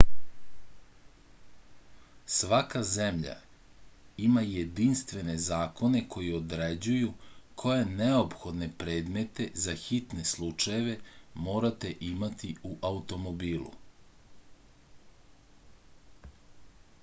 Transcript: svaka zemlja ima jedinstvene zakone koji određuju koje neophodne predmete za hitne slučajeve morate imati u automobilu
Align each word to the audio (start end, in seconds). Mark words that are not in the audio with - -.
svaka 2.35 2.79
zemlja 2.91 3.35
ima 4.27 4.43
jedinstvene 4.53 5.35
zakone 5.49 6.01
koji 6.15 6.31
određuju 6.39 7.13
koje 7.65 7.85
neophodne 7.91 8.71
predmete 8.85 9.47
za 9.67 9.77
hitne 9.83 10.25
slučajeve 10.31 10.97
morate 11.51 11.93
imati 12.13 12.53
u 12.71 12.75
automobilu 12.93 13.71